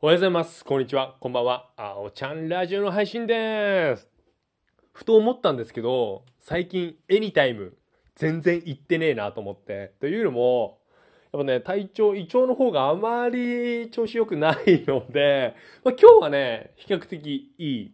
[0.00, 0.64] おはようございます。
[0.64, 1.16] こんにちは。
[1.18, 1.70] こんばんは。
[1.76, 4.08] あおちゃんラジオの配信でーす。
[4.92, 7.76] ふと思ったんですけど、最近、エニタイム、
[8.14, 9.94] 全然行ってねえなと思って。
[9.98, 10.78] というのも、
[11.32, 17.92] やっぱね、体調、胃腸の方があまり調子良くないので、 まあ、今日はね、比較的いい。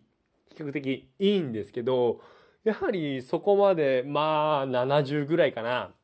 [0.55, 2.21] 比較的いいんですけど、
[2.65, 5.95] やはりそこまで、まあ、70ぐらいかな。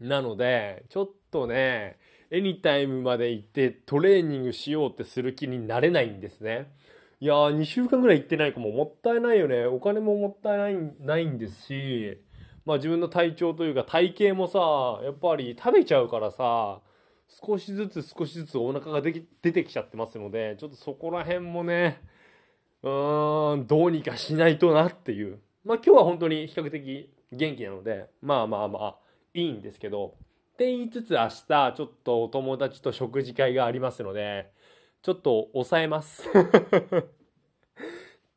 [0.00, 1.98] なので、ちょっとね、
[2.32, 6.72] エニタイムまで行ってトレーニングしようってする気になれないんですね。
[7.18, 9.66] いやー、2週間ぐらい行ってないかももったいないよね。
[9.66, 12.22] お金ももったいないないんですし、
[12.64, 16.80] まあ自分の体調というか体型もさ、やっぱり食べちゃうからさ、
[17.28, 22.00] 少しずつ少しずつお腹がで出てきちゃってますので、ちょっとそこら辺もね、
[22.82, 25.40] うーん、どうにかしないとなっていう。
[25.64, 28.96] まあ今日は本当に比較的元気なので、まあまあまあ、
[29.34, 30.14] いいんですけど、
[30.60, 34.52] って言いつつ明日ちょっとお友達と食事会がありますので
[35.00, 36.22] ちょっと抑えます。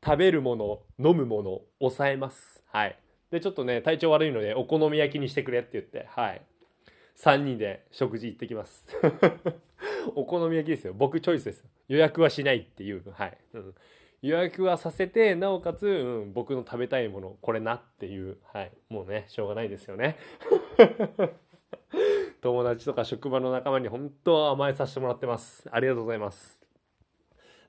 [0.02, 2.64] 食べるもの飲むもの抑えます。
[2.68, 2.98] はい。
[3.30, 6.40] でちょっとね体調悪いのでお好み焼きにしてくれって言ってはい。
[7.18, 8.88] 3人で食事行ってきます。
[10.16, 10.94] お好み焼きですよ。
[10.94, 11.62] 僕チョイスです。
[11.88, 13.02] 予約はしないっていう。
[13.12, 13.74] はい、うん、
[14.22, 18.38] 予約はさせてなおかつ、うん、僕の食べたいものこれなっていう。
[18.54, 18.72] はい。
[18.88, 20.16] もうねしょうがないですよね。
[22.44, 25.66] 友達とか職場の仲間に本当甘えさせてもらってます。
[25.72, 26.60] ありがとうございます。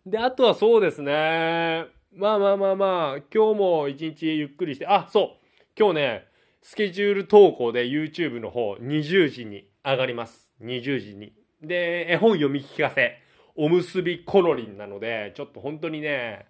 [0.05, 1.85] で、あとはそうですね。
[2.13, 5.63] まあまあまあまあ、今日も一日ゆっくりして、あ、そう。
[5.79, 6.27] 今日ね、
[6.61, 10.53] スケジュール投稿で YouTube の方20時に上がります。
[10.61, 11.31] 20時に。
[11.61, 13.21] で、絵本読み聞かせ、
[13.55, 16.47] おむすびコロリンなので、ちょっと本当にね、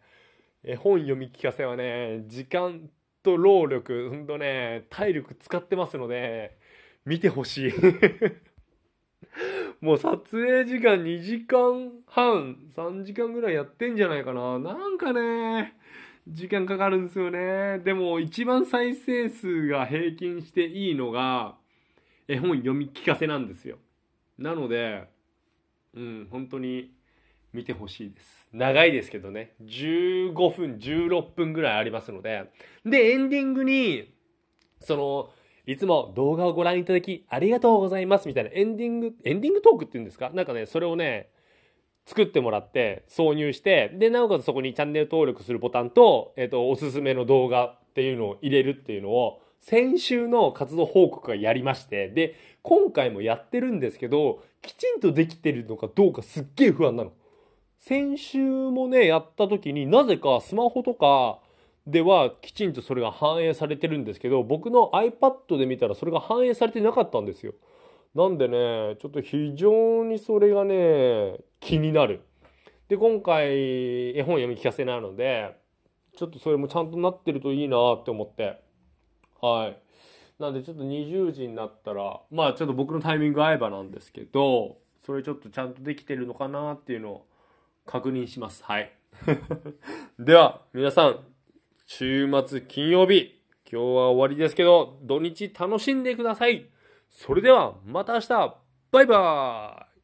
[0.63, 2.89] 絵本読み聞かせはね、時間
[3.21, 6.57] と労力、ほんとね、体力使ってますので、
[7.05, 7.73] 見てほしい。
[9.81, 14.57] もう撮影時間2時間半3時間ぐらいやってんじゃないかな。
[14.57, 15.75] なんかね
[16.27, 17.79] 時間かかるんですよね。
[17.79, 21.57] でも一番再生数が平均していいのが
[22.27, 23.77] 絵本読み聞かせなんですよ。
[24.37, 25.07] なので
[25.93, 26.91] うん本当に
[27.53, 28.49] 見てほしいです。
[28.51, 29.53] 長いですけどね。
[29.61, 32.51] 15分16分ぐらいありますので。
[32.83, 34.11] でエンディングに
[34.79, 35.29] その
[35.67, 40.29] いつも動画をご覧いただきありがとうございますみたいなエンディング、エンディングトークっていうんですか？
[40.33, 41.29] なんかね、それをね、
[42.05, 57.11] 作ってもらって挿入して、で、なおかつそこにチャンネル登録するボタンと、えっ、と、おすすめの動画っていうのを入れるっていうのを、先週の活動報告がやりまして、で、今回もやってるんですけど、きちんとできてるのかどうかすっげえ不安なの。
[57.79, 61.39] 先週もね、やった時になぜかスマホとか、
[61.87, 67.53] ではきちんとそれが反映されてるんですけど僕の iPad で見たらそれが反映されてなかったんですよ。
[68.15, 72.21] なんでねちょっと非常にそれがね気になる。
[72.87, 75.55] で今回絵本読み聞かせなので
[76.17, 78.61] ちょっとそれもちゃんとなってるといいなって思って。
[79.41, 79.77] はい。
[80.41, 87.25] なんでちょっと20時になったらまあちょっと僕のタイミング合えばなんですけどそれちょっとちゃんとできてるのかなっていうのを
[87.85, 88.63] 確認します。
[88.63, 88.91] はい。
[90.17, 91.34] では皆さん
[91.87, 93.39] 週末金曜日、
[93.71, 96.65] 今日は終わりですけど、土日楽しんでください。
[97.11, 98.57] それではまた明日、
[98.91, 99.94] バイバーイ。